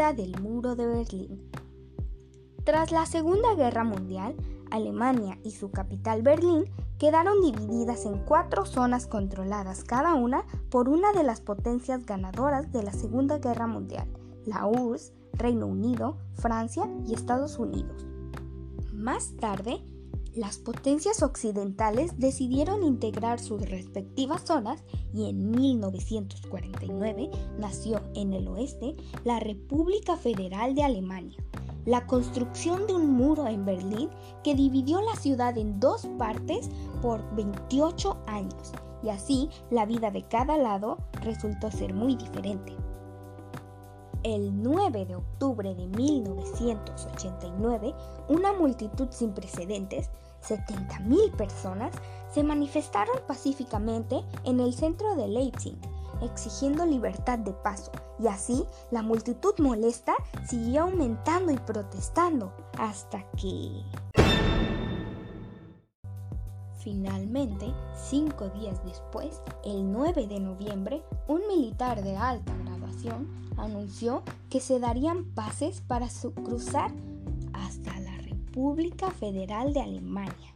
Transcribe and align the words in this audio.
del 0.00 0.40
muro 0.40 0.76
de 0.76 0.86
Berlín. 0.86 1.50
Tras 2.64 2.90
la 2.90 3.04
Segunda 3.04 3.54
Guerra 3.54 3.84
Mundial, 3.84 4.34
Alemania 4.70 5.38
y 5.44 5.50
su 5.50 5.70
capital 5.70 6.22
Berlín 6.22 6.64
quedaron 6.98 7.42
divididas 7.42 8.06
en 8.06 8.18
cuatro 8.24 8.64
zonas 8.64 9.06
controladas 9.06 9.84
cada 9.84 10.14
una 10.14 10.44
por 10.70 10.88
una 10.88 11.12
de 11.12 11.22
las 11.22 11.42
potencias 11.42 12.06
ganadoras 12.06 12.72
de 12.72 12.82
la 12.82 12.92
Segunda 12.92 13.38
Guerra 13.38 13.66
Mundial, 13.66 14.08
la 14.46 14.66
URSS, 14.66 15.12
Reino 15.34 15.66
Unido, 15.66 16.16
Francia 16.32 16.88
y 17.06 17.12
Estados 17.12 17.58
Unidos. 17.58 18.06
Más 18.94 19.36
tarde, 19.36 19.84
las 20.34 20.58
potencias 20.58 21.22
occidentales 21.22 22.18
decidieron 22.18 22.84
integrar 22.84 23.40
sus 23.40 23.68
respectivas 23.68 24.42
zonas 24.42 24.82
y 25.12 25.28
en 25.28 25.50
1949 25.50 27.30
nació 27.58 28.00
en 28.14 28.32
el 28.32 28.46
oeste 28.48 28.94
la 29.24 29.40
República 29.40 30.16
Federal 30.16 30.74
de 30.74 30.84
Alemania. 30.84 31.38
La 31.86 32.06
construcción 32.06 32.86
de 32.86 32.94
un 32.94 33.10
muro 33.10 33.48
en 33.48 33.64
Berlín 33.64 34.10
que 34.44 34.54
dividió 34.54 35.00
la 35.00 35.16
ciudad 35.16 35.56
en 35.58 35.80
dos 35.80 36.06
partes 36.18 36.68
por 37.02 37.22
28 37.34 38.16
años 38.26 38.72
y 39.02 39.08
así 39.08 39.48
la 39.70 39.86
vida 39.86 40.10
de 40.10 40.22
cada 40.28 40.56
lado 40.58 40.98
resultó 41.22 41.70
ser 41.70 41.94
muy 41.94 42.16
diferente. 42.16 42.76
El 44.22 44.62
9 44.62 45.06
de 45.06 45.16
octubre 45.16 45.74
de 45.74 45.86
1989, 45.86 47.94
una 48.28 48.52
multitud 48.52 49.08
sin 49.10 49.32
precedentes, 49.32 50.10
70.000 50.46 51.34
personas, 51.36 51.94
se 52.30 52.42
manifestaron 52.42 53.16
pacíficamente 53.26 54.22
en 54.44 54.60
el 54.60 54.74
centro 54.74 55.16
de 55.16 55.26
Leipzig, 55.26 55.74
exigiendo 56.20 56.84
libertad 56.84 57.38
de 57.38 57.54
paso, 57.54 57.92
y 58.18 58.26
así 58.26 58.66
la 58.90 59.00
multitud 59.00 59.54
molesta 59.58 60.12
siguió 60.46 60.82
aumentando 60.82 61.50
y 61.50 61.56
protestando 61.56 62.52
hasta 62.78 63.24
que... 63.38 63.70
Finalmente, 66.80 67.72
cinco 67.94 68.50
días 68.50 68.84
después, 68.84 69.40
el 69.64 69.90
9 69.90 70.26
de 70.26 70.40
noviembre, 70.40 71.02
un 71.26 71.46
militar 71.46 72.02
de 72.02 72.16
alta 72.16 72.52
anunció 73.56 74.22
que 74.48 74.60
se 74.60 74.78
darían 74.78 75.24
pases 75.24 75.80
para 75.80 76.08
cruzar 76.44 76.90
hasta 77.52 77.98
la 78.00 78.16
República 78.18 79.10
Federal 79.10 79.72
de 79.72 79.80
Alemania. 79.80 80.54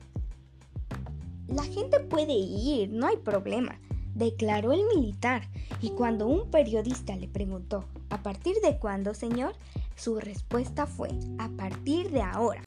La 1.48 1.64
gente 1.64 2.01
puede 2.01 2.34
ir, 2.34 2.91
no 2.91 3.06
hay 3.06 3.17
problema, 3.17 3.78
declaró 4.14 4.73
el 4.73 4.84
militar, 4.95 5.48
y 5.81 5.91
cuando 5.91 6.27
un 6.27 6.51
periodista 6.51 7.17
le 7.17 7.28
preguntó, 7.28 7.84
¿a 8.11 8.23
partir 8.23 8.56
de 8.62 8.79
cuándo, 8.79 9.14
señor? 9.14 9.55
Su 9.97 10.19
respuesta 10.19 10.86
fue, 10.86 11.11
a 11.39 11.48
partir 11.51 12.11
de 12.11 12.23
ahora 12.23 12.62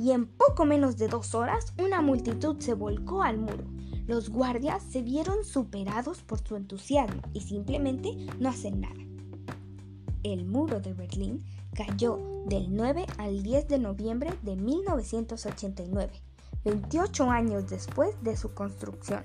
y 0.00 0.12
en 0.12 0.26
poco 0.26 0.64
menos 0.64 0.96
de 0.96 1.08
dos 1.08 1.34
horas 1.34 1.74
una 1.78 2.00
multitud 2.00 2.56
se 2.58 2.72
volcó 2.72 3.22
al 3.22 3.36
muro. 3.36 3.64
Los 4.06 4.30
guardias 4.30 4.82
se 4.82 5.02
vieron 5.02 5.44
superados 5.44 6.22
por 6.22 6.40
su 6.46 6.56
entusiasmo 6.56 7.22
y 7.32 7.40
simplemente 7.40 8.16
no 8.38 8.48
hacen 8.48 8.80
nada. 8.80 9.00
El 10.22 10.44
muro 10.44 10.80
de 10.80 10.92
Berlín 10.92 11.44
cayó 11.74 12.18
del 12.46 12.74
9 12.74 13.06
al 13.18 13.42
10 13.42 13.68
de 13.68 13.78
noviembre 13.78 14.32
de 14.42 14.56
1989, 14.56 16.12
28 16.64 17.30
años 17.30 17.70
después 17.70 18.10
de 18.22 18.36
su 18.36 18.52
construcción. 18.52 19.22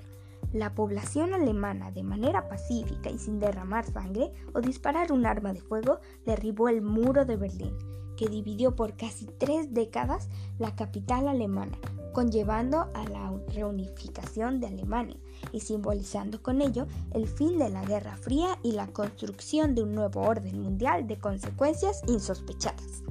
La 0.53 0.73
población 0.73 1.33
alemana, 1.33 1.91
de 1.91 2.03
manera 2.03 2.47
pacífica 2.47 3.09
y 3.09 3.17
sin 3.17 3.39
derramar 3.39 3.85
sangre 3.91 4.31
o 4.53 4.61
disparar 4.61 5.11
un 5.11 5.25
arma 5.25 5.51
de 5.51 5.61
fuego, 5.61 5.99
derribó 6.25 6.69
el 6.69 6.81
muro 6.81 7.25
de 7.25 7.35
Berlín 7.35 7.75
que 8.15 8.29
dividió 8.29 8.75
por 8.75 8.95
casi 8.95 9.25
tres 9.25 9.73
décadas 9.73 10.29
la 10.57 10.75
capital 10.75 11.27
alemana, 11.27 11.77
conllevando 12.15 12.89
a 12.93 13.03
la 13.09 13.33
reunificación 13.53 14.61
de 14.61 14.67
Alemania 14.67 15.17
y 15.51 15.59
simbolizando 15.59 16.41
con 16.41 16.61
ello 16.61 16.87
el 17.13 17.27
fin 17.27 17.59
de 17.59 17.69
la 17.69 17.83
Guerra 17.83 18.15
Fría 18.15 18.57
y 18.63 18.71
la 18.71 18.87
construcción 18.87 19.75
de 19.75 19.83
un 19.83 19.93
nuevo 19.93 20.21
orden 20.21 20.61
mundial 20.61 21.07
de 21.07 21.19
consecuencias 21.19 22.01
insospechadas. 22.07 23.03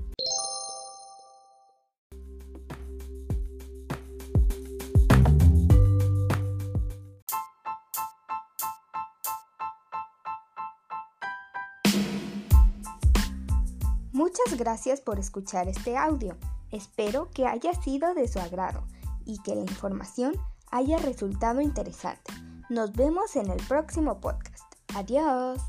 Muchas 14.12 14.56
gracias 14.56 15.02
por 15.02 15.18
escuchar 15.18 15.68
este 15.68 15.98
audio. 15.98 16.38
Espero 16.74 17.30
que 17.30 17.46
haya 17.46 17.72
sido 17.72 18.14
de 18.14 18.26
su 18.26 18.40
agrado 18.40 18.82
y 19.24 19.38
que 19.42 19.54
la 19.54 19.60
información 19.60 20.34
haya 20.72 20.98
resultado 20.98 21.60
interesante. 21.60 22.32
Nos 22.68 22.92
vemos 22.92 23.36
en 23.36 23.48
el 23.48 23.64
próximo 23.68 24.20
podcast. 24.20 24.64
Adiós. 24.92 25.60